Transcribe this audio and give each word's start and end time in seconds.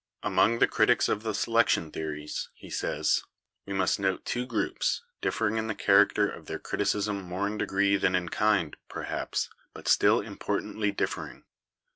''Among 0.23 0.57
the 0.57 0.65
critics 0.67 1.07
of 1.09 1.21
the 1.21 1.35
selection 1.35 1.91
theories," 1.91 2.49
he 2.55 2.71
says, 2.71 3.21
"we 3.67 3.73
must 3.73 3.99
note 3.99 4.25
two 4.25 4.47
groups, 4.47 5.03
differing 5.21 5.57
in 5.57 5.67
the 5.67 5.75
character 5.75 6.27
of 6.27 6.47
their 6.47 6.57
criticism 6.57 7.21
more 7.21 7.45
in 7.45 7.59
degree 7.59 7.97
than 7.97 8.15
in 8.15 8.29
kind, 8.29 8.75
perhaps, 8.89 9.47
but 9.75 9.87
still 9.87 10.19
importantly 10.19 10.91
differing. 10.91 11.43